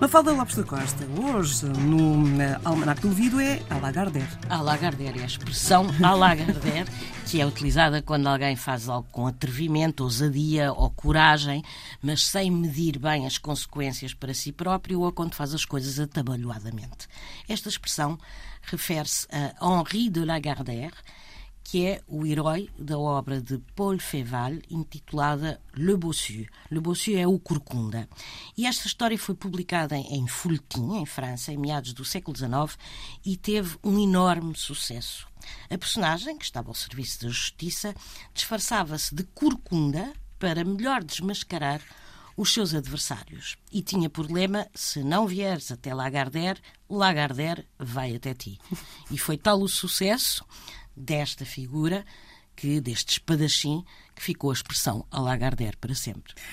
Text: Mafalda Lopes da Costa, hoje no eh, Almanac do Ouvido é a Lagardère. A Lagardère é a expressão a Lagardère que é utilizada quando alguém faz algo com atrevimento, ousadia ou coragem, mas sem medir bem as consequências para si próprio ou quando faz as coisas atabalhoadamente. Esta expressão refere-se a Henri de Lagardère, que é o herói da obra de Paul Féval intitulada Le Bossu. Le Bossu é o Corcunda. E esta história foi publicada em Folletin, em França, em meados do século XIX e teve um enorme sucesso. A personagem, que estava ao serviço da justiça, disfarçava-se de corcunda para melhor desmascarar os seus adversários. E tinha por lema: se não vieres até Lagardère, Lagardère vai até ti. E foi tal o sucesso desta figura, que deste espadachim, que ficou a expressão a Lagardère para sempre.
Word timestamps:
Mafalda 0.00 0.32
Lopes 0.32 0.56
da 0.56 0.64
Costa, 0.64 1.04
hoje 1.04 1.66
no 1.66 2.40
eh, 2.40 2.58
Almanac 2.64 3.02
do 3.02 3.08
Ouvido 3.08 3.38
é 3.38 3.60
a 3.68 3.76
Lagardère. 3.76 4.30
A 4.48 4.62
Lagardère 4.62 5.18
é 5.18 5.22
a 5.22 5.26
expressão 5.26 5.86
a 6.02 6.14
Lagardère 6.14 6.90
que 7.26 7.38
é 7.38 7.46
utilizada 7.46 8.00
quando 8.00 8.26
alguém 8.26 8.56
faz 8.56 8.88
algo 8.88 9.06
com 9.12 9.26
atrevimento, 9.26 10.02
ousadia 10.02 10.72
ou 10.72 10.88
coragem, 10.88 11.62
mas 12.02 12.24
sem 12.24 12.50
medir 12.50 12.98
bem 12.98 13.26
as 13.26 13.36
consequências 13.36 14.14
para 14.14 14.32
si 14.32 14.52
próprio 14.52 15.02
ou 15.02 15.12
quando 15.12 15.34
faz 15.34 15.52
as 15.52 15.66
coisas 15.66 16.00
atabalhoadamente. 16.00 17.06
Esta 17.46 17.68
expressão 17.68 18.18
refere-se 18.62 19.28
a 19.30 19.54
Henri 19.62 20.08
de 20.08 20.24
Lagardère, 20.24 20.94
que 21.70 21.86
é 21.86 22.02
o 22.08 22.26
herói 22.26 22.68
da 22.76 22.98
obra 22.98 23.40
de 23.40 23.56
Paul 23.76 23.96
Féval 24.00 24.54
intitulada 24.68 25.60
Le 25.72 25.96
Bossu. 25.96 26.44
Le 26.68 26.80
Bossu 26.80 27.12
é 27.12 27.28
o 27.28 27.38
Corcunda. 27.38 28.08
E 28.58 28.66
esta 28.66 28.88
história 28.88 29.16
foi 29.16 29.36
publicada 29.36 29.96
em 29.96 30.26
Folletin, 30.26 30.96
em 30.96 31.06
França, 31.06 31.52
em 31.52 31.56
meados 31.56 31.92
do 31.92 32.04
século 32.04 32.36
XIX 32.36 32.76
e 33.24 33.36
teve 33.36 33.78
um 33.84 34.00
enorme 34.00 34.56
sucesso. 34.56 35.28
A 35.70 35.78
personagem, 35.78 36.36
que 36.36 36.44
estava 36.44 36.70
ao 36.70 36.74
serviço 36.74 37.22
da 37.22 37.28
justiça, 37.28 37.94
disfarçava-se 38.34 39.14
de 39.14 39.22
corcunda 39.22 40.12
para 40.40 40.64
melhor 40.64 41.04
desmascarar 41.04 41.80
os 42.36 42.52
seus 42.52 42.74
adversários. 42.74 43.56
E 43.70 43.80
tinha 43.80 44.10
por 44.10 44.28
lema: 44.28 44.66
se 44.74 45.04
não 45.04 45.24
vieres 45.24 45.70
até 45.70 45.94
Lagardère, 45.94 46.60
Lagardère 46.88 47.64
vai 47.78 48.16
até 48.16 48.34
ti. 48.34 48.58
E 49.08 49.16
foi 49.16 49.36
tal 49.36 49.60
o 49.60 49.68
sucesso 49.68 50.44
desta 50.96 51.44
figura, 51.44 52.04
que 52.56 52.80
deste 52.80 53.12
espadachim, 53.12 53.84
que 54.14 54.22
ficou 54.22 54.50
a 54.50 54.54
expressão 54.54 55.06
a 55.10 55.20
Lagardère 55.20 55.76
para 55.76 55.94
sempre. 55.94 56.34